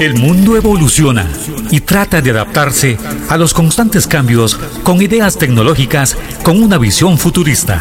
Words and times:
El 0.00 0.14
mundo 0.14 0.56
evoluciona 0.56 1.26
y 1.70 1.80
trata 1.80 2.20
de 2.20 2.30
adaptarse 2.30 2.98
a 3.28 3.36
los 3.36 3.54
constantes 3.54 4.06
cambios 4.06 4.56
con 4.82 5.00
ideas 5.00 5.38
tecnológicas 5.38 6.16
con 6.42 6.62
una 6.62 6.78
visión 6.78 7.18
futurista. 7.18 7.78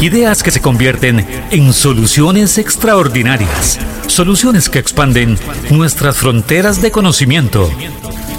Ideas 0.00 0.42
que 0.42 0.50
se 0.50 0.60
convierten 0.60 1.26
en 1.50 1.72
soluciones 1.72 2.58
extraordinarias. 2.58 3.78
Soluciones 4.06 4.68
que 4.68 4.78
expanden 4.78 5.38
nuestras 5.70 6.16
fronteras 6.16 6.82
de 6.82 6.90
conocimiento. 6.90 7.70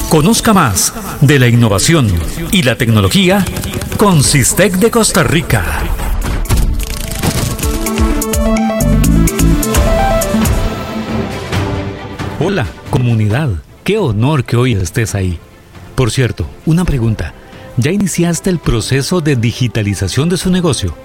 Conozca 0.10 0.54
más 0.54 0.94
de 1.22 1.40
la 1.40 1.48
innovación 1.48 2.12
y 2.52 2.64
la 2.64 2.78
tecnología 2.78 3.46
con 3.98 4.24
Sistec 4.24 4.74
de 4.78 4.92
Costa 4.92 5.24
Rica. 5.24 6.01
Hola, 12.44 12.66
comunidad. 12.90 13.50
Qué 13.84 14.00
honor 14.00 14.46
que 14.46 14.58
hoy 14.58 14.74
estés 14.74 15.14
ahí. 15.14 15.38
Por 15.94 16.10
cierto, 16.10 16.48
una 16.66 16.86
pregunta. 16.86 17.36
¿Ya 17.78 17.92
iniciaste 17.92 18.50
el 18.50 18.58
proceso 18.58 19.22
de 19.22 19.36
digitalización 19.36 20.28
de 20.28 20.38
su 20.38 20.50
negocio? 20.50 20.96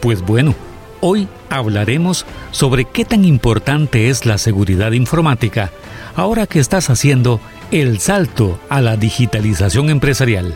Pues 0.00 0.22
bueno, 0.22 0.54
hoy 1.02 1.28
hablaremos 1.50 2.24
sobre 2.52 2.86
qué 2.86 3.04
tan 3.04 3.26
importante 3.26 4.08
es 4.08 4.24
la 4.24 4.38
seguridad 4.38 4.92
informática 4.92 5.70
ahora 6.16 6.46
que 6.46 6.58
estás 6.58 6.88
haciendo 6.88 7.38
el 7.70 8.00
salto 8.00 8.58
a 8.70 8.80
la 8.80 8.96
digitalización 8.96 9.90
empresarial. 9.90 10.54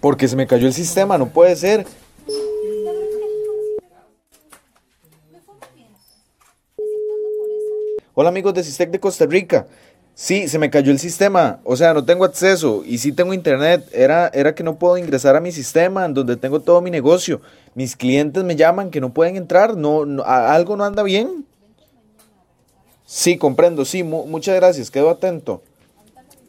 Porque 0.00 0.26
se 0.26 0.36
me 0.36 0.46
cayó 0.46 0.66
el 0.66 0.72
sistema, 0.72 1.18
no 1.18 1.28
puede 1.28 1.54
ser. 1.54 1.84
Hola 8.20 8.28
amigos 8.28 8.52
de 8.52 8.62
Sistec 8.62 8.90
de 8.90 9.00
Costa 9.00 9.24
Rica. 9.24 9.66
Sí, 10.12 10.46
se 10.46 10.58
me 10.58 10.68
cayó 10.68 10.92
el 10.92 10.98
sistema, 10.98 11.60
o 11.64 11.74
sea, 11.74 11.94
no 11.94 12.04
tengo 12.04 12.26
acceso 12.26 12.82
y 12.84 12.98
sí 12.98 13.12
tengo 13.12 13.32
internet. 13.32 13.88
Era, 13.94 14.28
era 14.34 14.54
que 14.54 14.62
no 14.62 14.78
puedo 14.78 14.98
ingresar 14.98 15.36
a 15.36 15.40
mi 15.40 15.52
sistema 15.52 16.04
en 16.04 16.12
donde 16.12 16.36
tengo 16.36 16.60
todo 16.60 16.82
mi 16.82 16.90
negocio. 16.90 17.40
Mis 17.74 17.96
clientes 17.96 18.44
me 18.44 18.56
llaman 18.56 18.90
que 18.90 19.00
no 19.00 19.14
pueden 19.14 19.36
entrar, 19.36 19.74
no, 19.74 20.04
algo 20.22 20.76
no 20.76 20.84
anda 20.84 21.02
bien. 21.02 21.46
Sí, 23.06 23.38
comprendo, 23.38 23.86
sí, 23.86 24.02
muchas 24.02 24.54
gracias, 24.56 24.90
quedo 24.90 25.08
atento. 25.08 25.62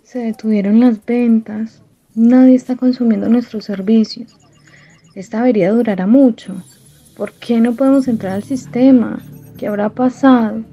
Se 0.04 0.20
detuvieron 0.20 0.82
las 0.82 1.06
ventas, 1.06 1.82
nadie 2.14 2.56
está 2.56 2.76
consumiendo 2.76 3.30
nuestros 3.30 3.64
servicios. 3.64 4.36
Esta 5.16 5.40
avería 5.40 5.72
durará 5.72 6.06
mucho. 6.06 6.54
¿Por 7.16 7.32
qué 7.32 7.62
no 7.62 7.76
podemos 7.76 8.10
entrar 8.10 8.34
al 8.34 8.44
sistema? 8.44 9.22
¿Qué 9.58 9.68
habrá 9.68 9.88
pasado? 9.88 10.66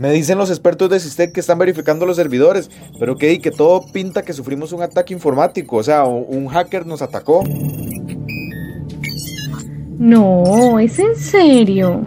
Me 0.00 0.10
dicen 0.12 0.38
los 0.38 0.48
expertos 0.48 0.88
de 0.88 0.98
Sistec 0.98 1.30
que 1.30 1.40
están 1.40 1.58
verificando 1.58 2.06
los 2.06 2.16
servidores, 2.16 2.70
pero 2.98 3.16
que, 3.16 3.38
que 3.38 3.50
todo 3.50 3.84
pinta 3.92 4.22
que 4.22 4.32
sufrimos 4.32 4.72
un 4.72 4.80
ataque 4.80 5.12
informático, 5.12 5.76
o 5.76 5.82
sea, 5.82 6.04
un 6.04 6.48
hacker 6.48 6.86
nos 6.86 7.02
atacó. 7.02 7.44
No, 9.98 10.78
es 10.78 10.98
en 10.98 11.14
serio. 11.14 12.00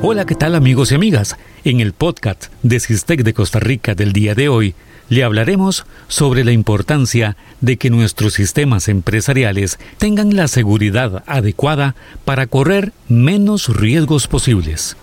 Hola, 0.00 0.24
¿qué 0.24 0.34
tal 0.34 0.54
amigos 0.54 0.92
y 0.92 0.94
amigas? 0.94 1.36
En 1.64 1.80
el 1.80 1.92
podcast 1.92 2.46
de 2.62 2.80
Sistec 2.80 3.22
de 3.22 3.34
Costa 3.34 3.60
Rica 3.60 3.94
del 3.94 4.14
día 4.14 4.34
de 4.34 4.48
hoy, 4.48 4.74
le 5.08 5.24
hablaremos 5.24 5.86
sobre 6.08 6.44
la 6.44 6.52
importancia 6.52 7.36
de 7.60 7.76
que 7.76 7.90
nuestros 7.90 8.34
sistemas 8.34 8.88
empresariales 8.88 9.78
tengan 9.98 10.36
la 10.36 10.48
seguridad 10.48 11.22
adecuada 11.26 11.94
para 12.24 12.46
correr 12.46 12.92
menos 13.08 13.74
riesgos 13.74 14.28
posibles. 14.28 14.96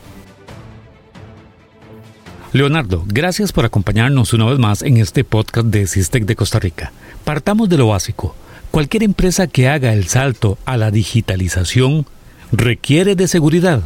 Leonardo, 2.53 3.03
gracias 3.07 3.52
por 3.52 3.66
acompañarnos 3.66 4.31
una 4.34 4.46
vez 4.46 4.59
más 4.59 4.81
en 4.81 4.97
este 4.97 5.24
podcast 5.25 5.68
de 5.68 5.88
Sistec 5.88 6.25
de 6.25 6.38
Costa 6.38 6.59
Rica. 6.59 6.94
Partamos 7.25 7.68
de 7.68 7.78
lo 7.78 7.88
básico. 7.88 8.34
Cualquier 8.72 9.03
empresa 9.03 9.47
que 9.47 9.68
haga 9.68 9.94
el 9.94 10.08
salto 10.08 10.58
a 10.66 10.78
la 10.78 10.90
digitalización 10.91 12.06
requiere 12.52 13.16
de 13.16 13.28
seguridad. 13.28 13.81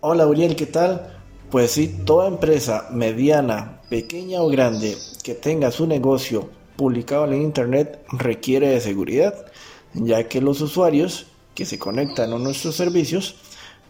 Hola 0.00 0.26
Uriel, 0.26 0.56
¿qué 0.56 0.66
tal? 0.66 1.15
Pues 1.50 1.70
sí, 1.70 1.88
toda 2.04 2.28
empresa 2.28 2.88
mediana, 2.90 3.80
pequeña 3.88 4.40
o 4.42 4.48
grande 4.48 4.96
que 5.22 5.34
tenga 5.34 5.70
su 5.70 5.86
negocio 5.86 6.50
publicado 6.76 7.26
en 7.26 7.42
Internet 7.42 8.04
requiere 8.10 8.68
de 8.68 8.80
seguridad, 8.80 9.46
ya 9.94 10.28
que 10.28 10.40
los 10.40 10.60
usuarios 10.60 11.26
que 11.54 11.64
se 11.64 11.78
conectan 11.78 12.32
a 12.32 12.38
nuestros 12.38 12.74
servicios 12.74 13.36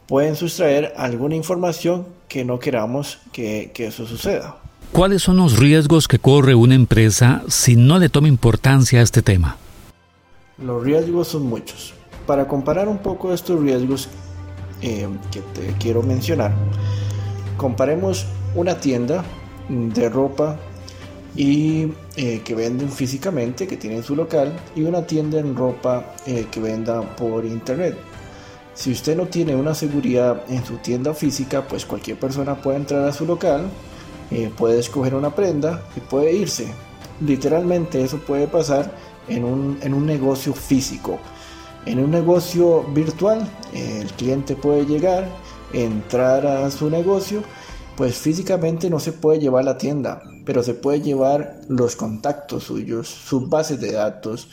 pueden 0.07 0.37
sustraer 0.37 0.93
alguna 0.97 1.35
información 1.35 2.07
que 2.29 2.45
no 2.45 2.59
queramos 2.59 3.19
que, 3.33 3.73
que 3.75 3.87
eso 3.87 4.07
suceda. 4.07 4.59
¿Cuáles 4.93 5.23
son 5.23 5.39
los 5.39 5.59
riesgos 5.59 6.09
que 6.09 6.19
corre 6.19 6.55
una 6.55 6.75
empresa 6.75 7.43
si 7.49 7.75
no 7.75 7.99
le 7.99 8.09
toma 8.09 8.29
importancia 8.29 9.01
a 9.01 9.03
este 9.03 9.23
tema? 9.23 9.57
Los 10.59 10.85
riesgos 10.85 11.29
son 11.29 11.47
muchos. 11.47 11.93
Para 12.27 12.47
comparar 12.47 12.89
un 12.89 12.99
poco 12.99 13.33
estos 13.33 13.61
riesgos 13.61 14.09
eh, 14.83 15.09
que 15.31 15.41
te 15.41 15.75
quiero 15.79 16.03
mencionar, 16.03 16.55
comparemos 17.57 18.27
una 18.55 18.79
tienda 18.79 19.25
de 19.69 20.09
ropa 20.09 20.57
y 21.35 21.93
eh, 22.17 22.41
que 22.45 22.55
venden 22.55 22.91
físicamente, 22.91 23.67
que 23.67 23.77
tienen 23.77 24.03
su 24.03 24.17
local, 24.17 24.59
y 24.75 24.83
una 24.83 25.07
tienda 25.07 25.39
en 25.39 25.55
ropa 25.55 26.15
eh, 26.27 26.47
que 26.51 26.61
venda 26.61 27.03
por 27.17 27.45
internet. 27.45 27.97
Si 28.75 28.91
usted 28.91 29.17
no 29.17 29.27
tiene 29.27 29.55
una 29.55 29.75
seguridad 29.75 30.43
en 30.49 30.65
su 30.65 30.77
tienda 30.79 31.15
física, 31.15 31.67
pues 31.67 31.85
cualquier 31.85 32.19
persona 32.19 32.55
puede 32.55 32.79
entrar 32.79 33.07
a 33.07 33.13
su 33.13 33.27
local, 33.27 33.69
eh, 34.31 34.51
puede 34.57 34.79
escoger 34.79 35.15
una 35.15 35.35
prenda 35.35 35.83
y 35.95 36.01
puede 36.01 36.33
irse. 36.33 36.67
Literalmente 37.21 38.03
eso 38.03 38.19
puede 38.19 38.47
pasar 38.47 38.93
en 39.29 39.45
un, 39.45 39.79
en 39.83 39.95
un 39.95 40.07
negocio 40.07 40.53
físico. 40.55 41.19
En 41.87 42.01
un 42.01 42.11
negocio 42.11 42.83
virtual, 42.83 43.49
el 43.73 44.11
cliente 44.13 44.57
puede 44.57 44.87
llegar, 44.87 45.29
entrar 45.73 46.47
a 46.47 46.71
su 46.71 46.91
negocio, 46.91 47.43
pues 47.97 48.17
físicamente 48.19 48.91
no 48.91 49.01
se 49.01 49.13
puede 49.13 49.39
llevar 49.39 49.65
la 49.65 49.79
tienda, 49.79 50.23
pero 50.45 50.63
se 50.63 50.75
puede 50.75 51.01
llevar 51.01 51.61
los 51.69 51.97
contactos 51.97 52.65
suyos, 52.65 53.09
sus 53.09 53.49
bases 53.49 53.81
de 53.81 53.93
datos, 53.93 54.49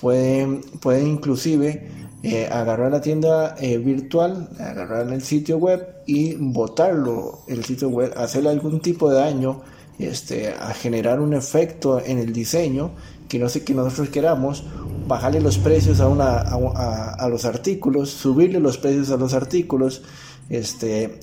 puede, 0.00 0.60
puede 0.80 1.02
inclusive 1.02 1.88
eh, 2.22 2.48
agarrar 2.52 2.92
la 2.92 3.00
tienda 3.00 3.56
eh, 3.58 3.78
virtual, 3.78 4.50
agarrar 4.58 5.12
el 5.12 5.22
sitio 5.22 5.56
web 5.56 5.86
y 6.06 6.34
botarlo, 6.34 7.40
el 7.48 7.64
sitio 7.64 7.88
web, 7.88 8.12
hacerle 8.16 8.50
algún 8.50 8.80
tipo 8.80 9.10
de 9.10 9.16
daño, 9.16 9.62
este, 9.98 10.52
a 10.52 10.74
generar 10.74 11.20
un 11.20 11.34
efecto 11.34 12.00
en 12.04 12.18
el 12.18 12.32
diseño 12.32 12.92
que 13.28 13.38
no 13.38 13.48
sé 13.48 13.64
que 13.64 13.72
nosotros 13.72 14.10
queramos, 14.10 14.64
bajarle 15.08 15.40
los 15.40 15.56
precios 15.56 16.00
a, 16.00 16.08
una, 16.08 16.36
a 16.36 17.28
los 17.30 17.46
artículos, 17.46 18.10
subirle 18.10 18.60
los 18.60 18.76
precios 18.76 19.10
a 19.10 19.16
los 19.16 19.32
artículos, 19.32 20.02
este, 20.52 21.18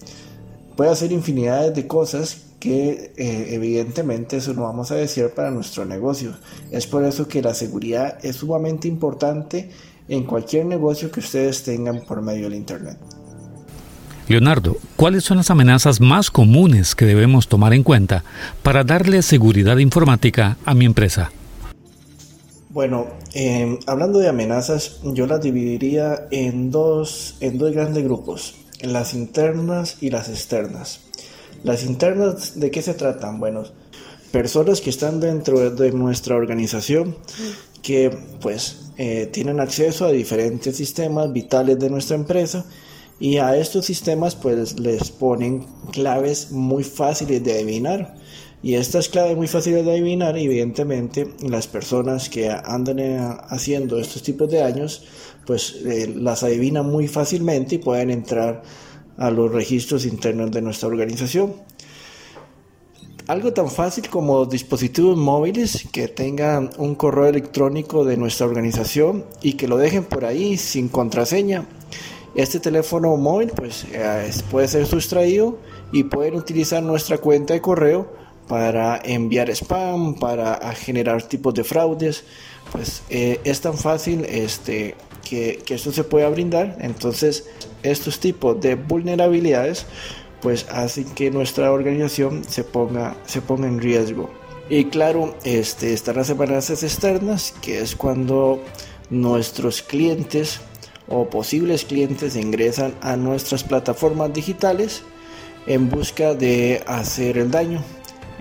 puede 0.75 0.89
hacer 0.89 1.11
infinidades 1.11 1.73
de 1.75 1.87
cosas 1.87 2.41
que 2.59 3.13
eh, 3.15 3.47
evidentemente 3.51 4.37
eso 4.37 4.53
no 4.53 4.63
vamos 4.63 4.91
a 4.91 4.95
decir 4.95 5.29
para 5.29 5.51
nuestro 5.51 5.85
negocio. 5.85 6.33
Es 6.71 6.87
por 6.87 7.05
eso 7.05 7.27
que 7.27 7.41
la 7.41 7.53
seguridad 7.53 8.17
es 8.23 8.37
sumamente 8.37 8.87
importante 8.87 9.69
en 10.09 10.23
cualquier 10.23 10.65
negocio 10.65 11.11
que 11.11 11.19
ustedes 11.19 11.63
tengan 11.63 12.01
por 12.01 12.21
medio 12.21 12.45
del 12.45 12.55
Internet. 12.55 12.97
Leonardo, 14.27 14.77
¿cuáles 14.95 15.23
son 15.23 15.37
las 15.37 15.49
amenazas 15.49 16.01
más 16.01 16.29
comunes 16.29 16.95
que 16.95 17.05
debemos 17.05 17.47
tomar 17.47 17.73
en 17.73 17.83
cuenta 17.83 18.23
para 18.61 18.83
darle 18.83 19.21
seguridad 19.21 19.77
informática 19.77 20.57
a 20.65 20.73
mi 20.73 20.85
empresa? 20.85 21.31
Bueno, 22.69 23.07
em, 23.33 23.79
hablando 23.87 24.19
de 24.19 24.29
amenazas, 24.29 24.99
yo 25.03 25.25
las 25.25 25.41
dividiría 25.41 26.27
en 26.29 26.69
dos, 26.69 27.37
en 27.39 27.57
dos 27.57 27.71
grandes 27.71 28.03
grupos 28.03 28.55
las 28.81 29.13
internas 29.13 29.97
y 30.01 30.09
las 30.09 30.29
externas. 30.29 31.01
Las 31.63 31.83
internas, 31.83 32.59
¿de 32.59 32.71
qué 32.71 32.81
se 32.81 32.93
tratan? 32.93 33.39
Bueno, 33.39 33.63
personas 34.31 34.81
que 34.81 34.89
están 34.89 35.19
dentro 35.19 35.71
de 35.71 35.91
nuestra 35.91 36.35
organización 36.35 37.17
que 37.81 38.15
pues 38.41 38.91
eh, 38.97 39.27
tienen 39.31 39.59
acceso 39.59 40.05
a 40.05 40.11
diferentes 40.11 40.75
sistemas 40.75 41.31
vitales 41.31 41.79
de 41.79 41.89
nuestra 41.89 42.15
empresa 42.15 42.65
y 43.19 43.37
a 43.37 43.55
estos 43.57 43.85
sistemas 43.85 44.35
pues 44.35 44.79
les 44.79 45.09
ponen 45.11 45.65
claves 45.91 46.51
muy 46.51 46.83
fáciles 46.83 47.43
de 47.43 47.53
adivinar 47.53 48.15
y 48.61 48.75
estas 48.75 49.07
claves 49.07 49.37
muy 49.37 49.47
fáciles 49.47 49.85
de 49.85 49.91
adivinar 49.91 50.37
evidentemente 50.37 51.33
las 51.41 51.67
personas 51.67 52.29
que 52.29 52.49
andan 52.49 52.99
eh, 52.99 53.19
haciendo 53.47 53.97
estos 53.97 54.21
tipos 54.21 54.49
de 54.49 54.59
daños 54.59 55.03
pues 55.45 55.77
eh, 55.85 56.13
las 56.15 56.43
adivinan 56.43 56.85
muy 56.89 57.07
fácilmente 57.07 57.75
y 57.75 57.77
pueden 57.77 58.09
entrar 58.09 58.61
a 59.17 59.31
los 59.31 59.51
registros 59.51 60.05
internos 60.05 60.51
de 60.51 60.61
nuestra 60.61 60.87
organización. 60.87 61.53
algo 63.27 63.53
tan 63.53 63.69
fácil 63.69 64.09
como 64.09 64.45
dispositivos 64.45 65.17
móviles 65.17 65.87
que 65.91 66.07
tengan 66.07 66.71
un 66.77 66.95
correo 66.95 67.27
electrónico 67.27 68.03
de 68.03 68.17
nuestra 68.17 68.47
organización 68.47 69.25
y 69.41 69.53
que 69.53 69.67
lo 69.67 69.77
dejen 69.77 70.03
por 70.03 70.25
ahí 70.25 70.57
sin 70.57 70.89
contraseña. 70.89 71.65
Este 72.35 72.59
teléfono 72.59 73.15
móvil 73.17 73.51
pues 73.55 73.85
eh, 73.91 74.31
puede 74.51 74.67
ser 74.67 74.85
sustraído 74.85 75.57
y 75.91 76.03
pueden 76.03 76.35
utilizar 76.35 76.83
nuestra 76.83 77.17
cuenta 77.17 77.53
de 77.53 77.61
correo 77.61 78.28
para 78.49 78.99
enviar 79.01 79.49
spam, 79.51 80.15
para 80.15 80.59
generar 80.73 81.21
tipos 81.21 81.53
de 81.53 81.63
fraudes. 81.63 82.25
Pues 82.73 83.03
eh, 83.09 83.39
es 83.45 83.61
tan 83.61 83.77
fácil 83.77 84.25
este, 84.25 84.95
que, 85.23 85.61
que 85.65 85.75
esto 85.75 85.93
se 85.93 86.03
pueda 86.03 86.27
brindar. 86.29 86.77
Entonces 86.81 87.45
estos 87.83 88.19
tipos 88.19 88.59
de 88.59 88.75
vulnerabilidades 88.75 89.85
pues 90.41 90.65
hacen 90.71 91.05
que 91.15 91.31
nuestra 91.31 91.71
organización 91.71 92.43
se 92.43 92.63
ponga, 92.63 93.15
se 93.25 93.41
ponga 93.41 93.67
en 93.67 93.79
riesgo. 93.79 94.29
Y 94.69 94.85
claro, 94.85 95.35
este, 95.43 95.93
están 95.93 96.17
las 96.17 96.29
amenazas 96.29 96.83
externas, 96.83 97.53
que 97.61 97.81
es 97.81 97.95
cuando 97.95 98.63
nuestros 99.09 99.81
clientes 99.81 100.61
o 101.07 101.29
posibles 101.29 101.85
clientes 101.85 102.35
ingresan 102.35 102.93
a 103.01 103.15
nuestras 103.15 103.63
plataformas 103.63 104.31
digitales 104.33 105.01
en 105.65 105.89
busca 105.89 106.33
de 106.35 106.83
hacer 106.87 107.37
el 107.37 107.51
daño. 107.51 107.83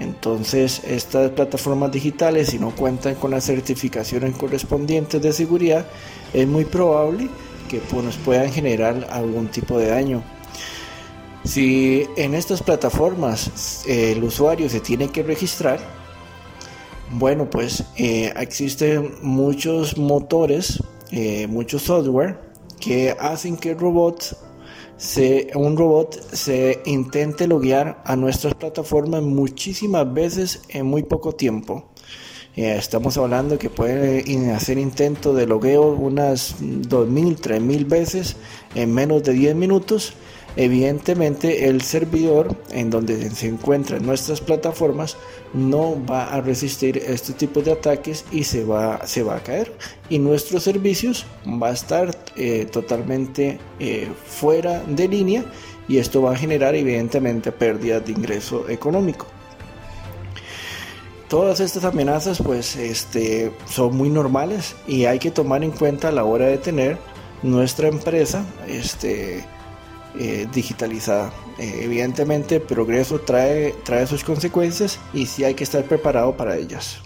Entonces, 0.01 0.83
estas 0.85 1.31
plataformas 1.31 1.91
digitales, 1.91 2.49
si 2.49 2.59
no 2.59 2.75
cuentan 2.75 3.17
con 3.17 3.33
las 3.33 3.45
certificaciones 3.45 4.37
correspondientes 4.37 5.21
de 5.21 5.33
seguridad, 5.33 5.87
es 6.33 6.47
muy 6.47 6.65
probable 6.65 7.29
que 7.69 7.79
pues, 7.79 8.05
nos 8.05 8.17
puedan 8.17 8.51
generar 8.53 9.09
algún 9.11 9.49
tipo 9.49 9.79
de 9.79 9.89
daño. 9.89 10.23
Si 11.45 12.07
en 12.17 12.35
estas 12.35 12.63
plataformas 12.63 13.85
eh, 13.87 14.13
el 14.13 14.23
usuario 14.23 14.69
se 14.69 14.81
tiene 14.81 15.09
que 15.09 15.23
registrar, 15.23 15.81
bueno, 17.11 17.49
pues 17.49 17.85
eh, 17.97 18.33
existen 18.37 19.15
muchos 19.23 19.97
motores, 19.97 20.83
eh, 21.11 21.47
mucho 21.47 21.79
software 21.79 22.39
que 22.79 23.17
hacen 23.19 23.57
que 23.57 23.71
el 23.71 23.79
robot 23.79 24.37
se, 24.99 25.51
un 25.55 25.77
robot 25.77 26.21
se 26.33 26.83
intente 26.85 27.47
loguear 27.47 28.03
a 28.05 28.17
nuestras 28.17 28.55
plataformas 28.55 29.23
muchísimas 29.23 30.13
veces 30.13 30.63
en 30.69 30.87
muy 30.87 31.05
poco 31.05 31.33
tiempo. 31.33 31.85
estamos 32.57 33.17
hablando 33.17 33.59
que 33.59 33.71
puede 33.71 34.53
hacer 34.53 34.79
intento 34.79 35.33
de 35.33 35.47
logueo 35.47 35.93
unas 35.93 36.61
2.000, 36.61 37.37
3.000 37.39 37.89
veces 37.89 38.37
en 38.75 38.93
menos 38.93 39.23
de 39.23 39.33
10 39.33 39.55
minutos 39.55 40.15
Evidentemente 40.57 41.69
el 41.69 41.83
servidor 41.83 42.57
en 42.71 42.91
donde 42.91 43.31
se 43.31 43.47
encuentran 43.47 44.05
nuestras 44.05 44.41
plataformas 44.41 45.17
no 45.55 45.97
va 46.05 46.33
a 46.33 46.41
resistir 46.41 46.99
este 46.99 47.33
tipo 47.33 47.63
de 47.63 47.73
ataques 47.73 48.25
y 48.33 48.45
se 48.45 48.65
va, 48.65 49.07
se 49.07 49.23
va 49.23 49.37
a 49.37 49.43
caer. 49.43 49.73
Y 50.09 50.19
nuestros 50.19 50.65
servicios 50.65 51.27
va 51.47 51.69
a 51.69 51.73
estar 51.73 52.11
eh, 52.37 52.67
totalmente 52.71 53.59
eh, 53.79 54.09
fuera 54.27 54.83
de 54.83 55.07
línea 55.09 55.45
y 55.87 55.99
esto 55.99 56.23
va 56.23 56.33
a 56.33 56.37
generar 56.37 56.75
evidentemente 56.75 57.53
pérdidas 57.53 58.05
de 58.05 58.13
ingreso 58.13 58.69
económico. 58.69 59.27
Todas 61.29 61.61
estas 61.61 61.85
amenazas 61.85 62.41
pues 62.43 62.75
este, 62.77 63.53
son 63.69 63.97
muy 63.97 64.09
normales 64.09 64.75
y 64.87 65.05
hay 65.05 65.19
que 65.19 65.31
tomar 65.31 65.63
en 65.63 65.73
cuenta 65.73 66.09
a 66.09 66.13
la 66.13 66.25
hora 66.25 66.47
de 66.47 66.57
tener 66.59 66.99
nuestra 67.43 67.89
empresa 67.89 68.45
este, 68.67 69.45
eh, 70.19 70.47
digitalizada. 70.53 71.33
Eh, 71.59 71.81
evidentemente, 71.83 72.61
progreso 72.61 73.21
trae, 73.21 73.75
trae 73.85 74.07
sus 74.07 74.25
consecuencias 74.25 74.99
y 75.13 75.27
sí 75.27 75.45
hay 75.45 75.55
que 75.55 75.65
estar 75.65 75.85
preparado 75.85 76.37
para 76.37 76.57
ellas. 76.57 76.99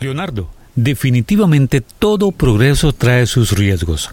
Leonardo, 0.00 0.48
definitivamente 0.74 1.80
todo 1.80 2.32
progreso 2.32 2.92
trae 2.92 3.26
sus 3.26 3.52
riesgos. 3.52 4.10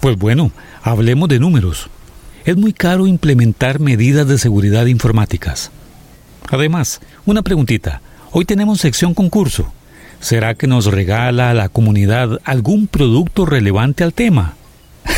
Pues 0.00 0.16
bueno, 0.16 0.52
hablemos 0.82 1.28
de 1.28 1.38
números. 1.38 1.88
Es 2.44 2.56
muy 2.56 2.72
caro 2.72 3.06
implementar 3.06 3.80
medidas 3.80 4.28
de 4.28 4.38
seguridad 4.38 4.86
informáticas. 4.86 5.70
Además, 6.50 7.00
una 7.24 7.42
preguntita. 7.42 8.02
Hoy 8.32 8.44
tenemos 8.44 8.80
sección 8.80 9.14
concurso. 9.14 9.72
¿Será 10.20 10.54
que 10.54 10.66
nos 10.66 10.86
regala 10.86 11.50
a 11.50 11.54
la 11.54 11.68
comunidad 11.68 12.40
algún 12.44 12.86
producto 12.86 13.46
relevante 13.46 14.04
al 14.04 14.12
tema? 14.12 14.56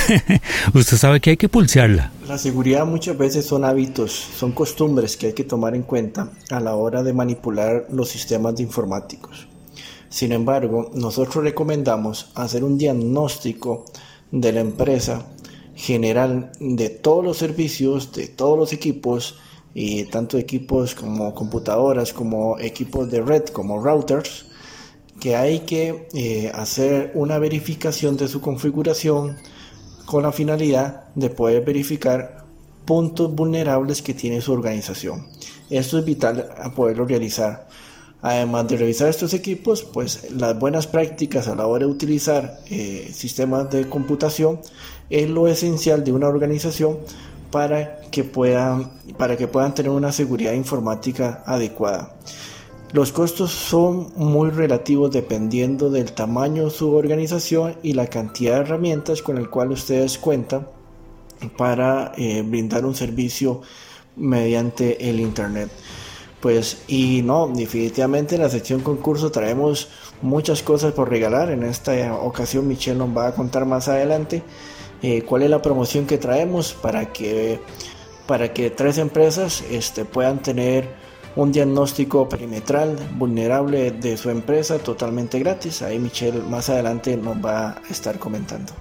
Usted 0.74 0.96
sabe 0.96 1.20
que 1.20 1.30
hay 1.30 1.36
que 1.36 1.48
pulsearla. 1.48 2.12
La 2.28 2.38
seguridad 2.38 2.86
muchas 2.86 3.16
veces 3.16 3.44
son 3.44 3.64
hábitos, 3.64 4.12
son 4.12 4.52
costumbres 4.52 5.16
que 5.16 5.28
hay 5.28 5.32
que 5.32 5.44
tomar 5.44 5.74
en 5.74 5.82
cuenta 5.82 6.30
a 6.50 6.60
la 6.60 6.74
hora 6.74 7.02
de 7.02 7.12
manipular 7.12 7.86
los 7.90 8.08
sistemas 8.08 8.56
de 8.56 8.62
informáticos. 8.62 9.48
Sin 10.08 10.32
embargo, 10.32 10.90
nosotros 10.94 11.44
recomendamos 11.44 12.30
hacer 12.34 12.64
un 12.64 12.78
diagnóstico 12.78 13.84
de 14.30 14.52
la 14.52 14.60
empresa 14.60 15.26
general 15.74 16.52
de 16.58 16.88
todos 16.88 17.24
los 17.24 17.36
servicios, 17.36 18.12
de 18.12 18.28
todos 18.28 18.58
los 18.58 18.72
equipos, 18.72 19.38
y 19.78 20.04
tanto 20.04 20.38
equipos 20.38 20.94
como 20.94 21.34
computadoras, 21.34 22.14
como 22.14 22.58
equipos 22.58 23.10
de 23.10 23.20
red, 23.20 23.44
como 23.44 23.84
routers, 23.84 24.46
que 25.20 25.36
hay 25.36 25.60
que 25.60 26.08
eh, 26.14 26.50
hacer 26.54 27.12
una 27.14 27.38
verificación 27.38 28.16
de 28.16 28.26
su 28.26 28.40
configuración, 28.40 29.36
con 30.06 30.22
la 30.22 30.32
finalidad 30.32 31.04
de 31.14 31.30
poder 31.30 31.64
verificar 31.64 32.44
puntos 32.84 33.34
vulnerables 33.34 34.00
que 34.00 34.14
tiene 34.14 34.40
su 34.40 34.52
organización. 34.52 35.26
Esto 35.68 35.98
es 35.98 36.04
vital 36.04 36.48
a 36.56 36.70
poderlo 36.70 37.04
realizar. 37.04 37.66
Además 38.22 38.66
de 38.68 38.78
revisar 38.78 39.08
estos 39.08 39.34
equipos, 39.34 39.82
pues 39.82 40.30
las 40.30 40.58
buenas 40.58 40.86
prácticas 40.86 41.48
a 41.48 41.54
la 41.54 41.66
hora 41.66 41.84
de 41.84 41.92
utilizar 41.92 42.60
eh, 42.70 43.10
sistemas 43.12 43.70
de 43.70 43.88
computación 43.88 44.60
es 45.10 45.28
lo 45.28 45.48
esencial 45.48 46.02
de 46.02 46.12
una 46.12 46.28
organización 46.28 46.98
para 47.50 48.00
que 48.10 48.24
puedan, 48.24 48.90
para 49.18 49.36
que 49.36 49.48
puedan 49.48 49.74
tener 49.74 49.90
una 49.90 50.12
seguridad 50.12 50.52
informática 50.54 51.42
adecuada. 51.46 52.14
Los 52.96 53.12
costos 53.12 53.50
son 53.50 54.10
muy 54.16 54.48
relativos 54.48 55.10
dependiendo 55.10 55.90
del 55.90 56.12
tamaño 56.12 56.70
su 56.70 56.94
organización 56.94 57.76
y 57.82 57.92
la 57.92 58.06
cantidad 58.06 58.54
de 58.54 58.60
herramientas 58.62 59.20
con 59.20 59.36
el 59.36 59.50
cual 59.50 59.70
ustedes 59.72 60.16
cuentan 60.16 60.66
para 61.58 62.12
eh, 62.16 62.40
brindar 62.40 62.86
un 62.86 62.94
servicio 62.94 63.60
mediante 64.16 65.10
el 65.10 65.20
internet. 65.20 65.68
Pues 66.40 66.84
y 66.88 67.20
no, 67.20 67.48
definitivamente 67.48 68.36
en 68.36 68.40
la 68.40 68.48
sección 68.48 68.80
concurso 68.80 69.30
traemos 69.30 69.90
muchas 70.22 70.62
cosas 70.62 70.94
por 70.94 71.10
regalar. 71.10 71.50
En 71.50 71.64
esta 71.64 72.14
ocasión 72.14 72.66
Michelle 72.66 72.96
nos 72.96 73.14
va 73.14 73.26
a 73.26 73.34
contar 73.34 73.66
más 73.66 73.88
adelante 73.88 74.42
eh, 75.02 75.20
cuál 75.20 75.42
es 75.42 75.50
la 75.50 75.60
promoción 75.60 76.06
que 76.06 76.16
traemos 76.16 76.72
para 76.72 77.12
que 77.12 77.60
para 78.26 78.54
que 78.54 78.70
tres 78.70 78.96
empresas 78.96 79.62
este, 79.70 80.06
puedan 80.06 80.42
tener 80.42 80.88
un 81.36 81.52
diagnóstico 81.52 82.28
perimetral 82.28 82.96
vulnerable 83.16 83.92
de 83.92 84.16
su 84.16 84.30
empresa 84.30 84.78
totalmente 84.78 85.38
gratis. 85.38 85.82
Ahí 85.82 85.98
Michelle 85.98 86.40
más 86.40 86.70
adelante 86.70 87.14
nos 87.16 87.36
va 87.36 87.68
a 87.68 87.76
estar 87.90 88.18
comentando. 88.18 88.72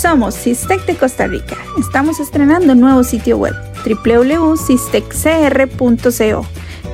Somos 0.00 0.34
Sistec 0.34 0.86
de 0.86 0.96
Costa 0.96 1.26
Rica. 1.26 1.56
Estamos 1.78 2.18
estrenando 2.20 2.72
un 2.74 2.80
nuevo 2.80 3.04
sitio 3.04 3.36
web 3.38 3.54
www.sisteccr.co. 3.84 6.46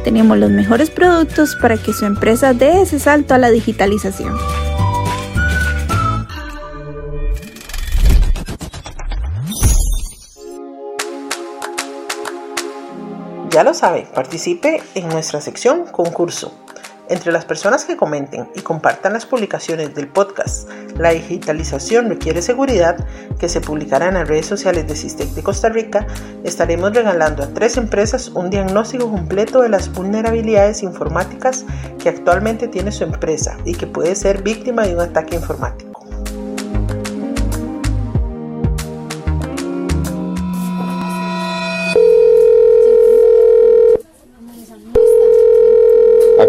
Tenemos 0.04 0.38
los 0.38 0.50
mejores 0.50 0.90
productos 0.90 1.57
para 1.61 1.76
que 1.76 1.92
su 1.92 2.07
empresa 2.07 2.54
dé 2.54 2.80
ese 2.83 2.99
salto 2.99 3.35
a 3.35 3.38
la 3.38 3.50
digitalización. 3.50 4.35
Ya 13.61 13.64
lo 13.64 13.75
sabe, 13.75 14.07
participe 14.14 14.83
en 14.95 15.11
nuestra 15.11 15.38
sección 15.43 15.85
concurso. 15.85 16.50
Entre 17.11 17.31
las 17.31 17.45
personas 17.45 17.85
que 17.85 17.95
comenten 17.95 18.49
y 18.55 18.62
compartan 18.62 19.12
las 19.12 19.26
publicaciones 19.26 19.95
del 19.95 20.09
podcast 20.09 20.67
La 20.97 21.11
digitalización 21.11 22.09
requiere 22.09 22.40
seguridad, 22.40 23.07
que 23.38 23.50
se 23.50 23.61
publicará 23.61 24.09
en 24.09 24.14
las 24.14 24.26
redes 24.26 24.47
sociales 24.47 24.88
de 24.88 24.97
Sistec 24.97 25.29
de 25.33 25.43
Costa 25.43 25.69
Rica, 25.69 26.07
estaremos 26.43 26.95
regalando 26.95 27.43
a 27.43 27.49
tres 27.49 27.76
empresas 27.76 28.29
un 28.29 28.49
diagnóstico 28.49 29.11
completo 29.11 29.61
de 29.61 29.69
las 29.69 29.93
vulnerabilidades 29.93 30.83
informáticas 30.83 31.67
que 32.02 32.09
actualmente 32.09 32.67
tiene 32.67 32.93
su 32.93 33.05
empresa 33.05 33.59
y 33.67 33.75
que 33.75 33.87
puede 33.87 34.14
ser 34.14 34.43
víctima 34.43 34.87
de 34.87 34.95
un 34.95 35.00
ataque 35.02 35.37
informático. 35.37 35.89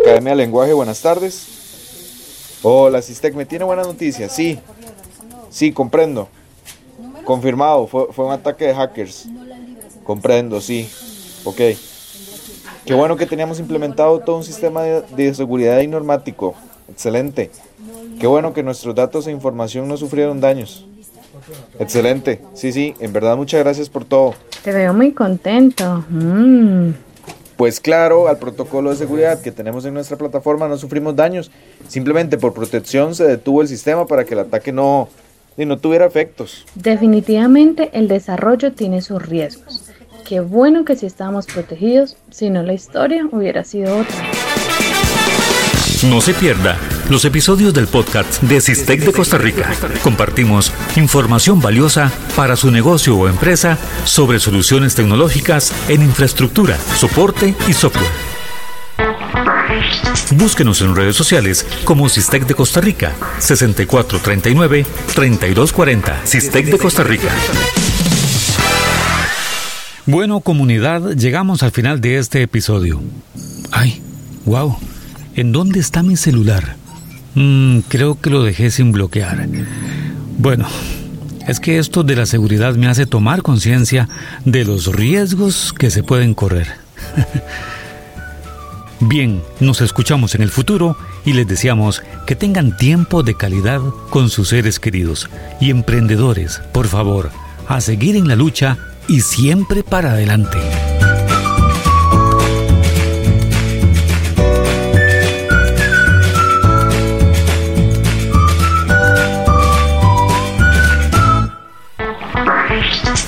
Academia 0.02 0.32
de 0.32 0.38
Lenguaje, 0.38 0.74
buenas 0.74 1.00
tardes. 1.00 1.46
Hola, 2.64 3.04
Sistec, 3.04 3.36
¿me 3.36 3.46
tiene 3.46 3.66
buenas 3.66 3.86
noticias? 3.86 4.32
Sí. 4.32 4.60
Sí, 5.52 5.72
comprendo. 5.72 6.28
Confirmado, 7.24 7.86
fue, 7.86 8.08
un 8.18 8.32
ataque 8.32 8.66
de 8.66 8.74
hackers. 8.74 9.28
Comprendo, 10.04 10.60
sí. 10.60 10.90
Ok. 11.44 11.60
Qué 12.84 12.96
bueno 12.96 13.16
que 13.16 13.28
teníamos 13.28 13.60
implementado 13.60 14.20
todo 14.20 14.38
un 14.38 14.44
sistema 14.44 14.82
de, 14.82 15.34
seguridad 15.36 15.80
informático. 15.82 16.56
Excelente. 16.90 17.52
Qué 18.20 18.26
bueno 18.26 18.54
que 18.54 18.64
nuestros 18.64 18.96
datos 18.96 19.28
e 19.28 19.32
información 19.32 19.88
no 19.88 19.98
sufrieron 19.98 20.42
daños. 20.42 20.88
Excelente. 21.80 22.42
Sí, 22.56 22.72
sí, 22.72 22.96
en 23.00 23.14
verdad 23.14 23.38
muchas 23.38 23.60
gracias 23.60 23.88
por 23.88 24.04
todo. 24.06 24.34
Te 24.64 24.72
veo 24.72 24.96
muy 24.96 25.12
contento. 25.12 26.04
Mm. 26.10 27.11
Pues 27.62 27.80
claro, 27.80 28.28
al 28.28 28.40
protocolo 28.40 28.90
de 28.90 28.96
seguridad 28.96 29.40
que 29.40 29.52
tenemos 29.52 29.86
en 29.86 29.94
nuestra 29.94 30.18
plataforma 30.18 30.68
no 30.68 30.80
sufrimos 30.80 31.16
daños. 31.16 31.52
Simplemente 31.88 32.40
por 32.40 32.56
protección 32.56 33.14
se 33.14 33.24
detuvo 33.24 33.62
el 33.62 33.68
sistema 33.68 34.08
para 34.08 34.26
que 34.26 34.34
el 34.34 34.40
ataque 34.40 34.72
no, 34.72 35.10
no 35.56 35.78
tuviera 35.78 36.08
efectos. 36.08 36.66
Definitivamente 36.74 37.92
el 37.94 38.08
desarrollo 38.08 38.74
tiene 38.74 39.04
sus 39.04 39.22
riesgos. 39.22 39.92
Qué 40.28 40.40
bueno 40.40 40.86
que 40.86 40.96
si 40.96 41.06
estábamos 41.06 41.46
protegidos, 41.46 42.18
si 42.32 42.50
no 42.50 42.64
la 42.64 42.74
historia 42.74 43.30
hubiera 43.32 43.64
sido 43.64 43.96
otra. 43.96 44.41
No 46.04 46.20
se 46.20 46.34
pierda 46.34 46.80
los 47.10 47.24
episodios 47.26 47.76
del 47.76 47.88
podcast 47.88 48.42
de 48.42 48.60
Sistec 48.60 49.02
de 49.02 49.12
Costa 49.12 49.38
Rica. 49.38 49.72
Compartimos 50.02 50.74
información 50.96 51.62
valiosa 51.62 52.12
para 52.36 52.56
su 52.56 52.72
negocio 52.72 53.16
o 53.16 53.28
empresa 53.28 53.78
sobre 54.04 54.40
soluciones 54.40 54.96
tecnológicas 54.96 55.72
en 55.90 56.02
infraestructura, 56.02 56.76
soporte 56.98 57.54
y 57.68 57.74
software. 57.74 58.10
Búsquenos 60.32 60.82
en 60.82 60.96
redes 60.96 61.16
sociales 61.16 61.68
como 61.84 62.10
Sistec 62.10 62.48
de 62.48 62.56
Costa 62.56 62.82
Rica 62.82 63.12
6439-3240 63.40 66.24
Sistec 66.24 66.66
de 66.66 66.80
Costa 66.80 67.04
Rica. 67.04 67.30
Bueno, 70.08 70.40
comunidad, 70.40 71.16
llegamos 71.16 71.62
al 71.62 71.70
final 71.72 72.02
de 72.02 72.18
este 72.18 72.42
episodio. 72.42 73.00
Ay, 73.72 74.02
wow. 74.46 74.80
¿En 75.36 75.52
dónde 75.52 75.80
está 75.80 76.04
mi 76.04 76.18
celular? 76.18 76.76
Mm, 77.36 77.80
creo 77.88 78.20
que 78.20 78.30
lo 78.30 78.44
dejé 78.44 78.72
sin 78.72 78.92
bloquear. 78.92 79.48
Bueno, 80.38 80.68
es 81.48 81.60
que 81.60 81.80
esto 81.80 82.04
de 82.04 82.16
la 82.16 82.26
seguridad 82.26 82.76
me 82.76 82.88
hace 82.88 83.06
tomar 83.06 83.42
conciencia 83.42 84.10
de 84.46 84.66
los 84.66 84.88
riesgos 84.88 85.74
que 85.74 85.90
se 85.90 86.04
pueden 86.04 86.34
correr. 86.34 86.68
Bien, 89.00 89.42
nos 89.60 89.82
escuchamos 89.82 90.36
en 90.36 90.44
el 90.44 90.52
futuro 90.52 90.96
y 91.26 91.34
les 91.34 91.48
deseamos 91.48 92.04
que 92.28 92.36
tengan 92.36 92.78
tiempo 92.78 93.24
de 93.24 93.36
calidad 93.36 93.82
con 94.10 94.30
sus 94.30 94.50
seres 94.50 94.80
queridos. 94.80 95.30
Y 95.60 95.72
emprendedores, 95.72 96.62
por 96.72 96.88
favor, 96.88 97.32
a 97.68 97.82
seguir 97.82 98.16
en 98.16 98.28
la 98.28 98.36
lucha 98.36 98.78
y 99.08 99.22
siempre 99.22 99.82
para 99.84 100.12
adelante. 100.12 100.60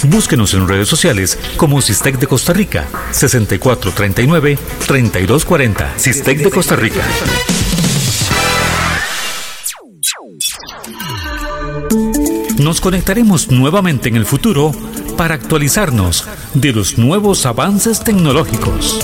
Búsquenos 0.06 0.54
en 0.54 0.68
redes 0.68 0.88
sociales 0.88 1.40
como 1.58 1.82
Sistec 1.82 2.20
de 2.20 2.28
Costa 2.28 2.54
Rica 2.54 2.88
6439-3240 3.12 5.98
Sistec 5.98 6.38
de 6.40 6.50
Costa 6.50 6.76
Rica. 6.76 7.02
Nos 12.60 12.82
conectaremos 12.82 13.52
nuevamente 13.52 14.10
en 14.10 14.16
el 14.16 14.26
futuro 14.26 14.72
para 15.18 15.36
actualizarnos 15.36 16.28
de 16.54 16.72
los 16.72 16.98
nuevos 16.98 17.46
avances 17.46 18.04
tecnológicos. 18.04 19.00